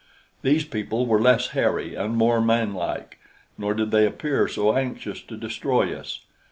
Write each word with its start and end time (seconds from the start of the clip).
These 0.41 0.65
people 0.65 1.05
were 1.05 1.21
less 1.21 1.49
hairy 1.49 1.93
and 1.93 2.17
more 2.17 2.41
man 2.41 2.73
like; 2.73 3.19
nor 3.55 3.75
did 3.75 3.91
they 3.91 4.07
appear 4.07 4.47
so 4.47 4.75
anxious 4.75 5.21
to 5.21 5.37
destroy 5.37 5.95
us. 5.95 6.21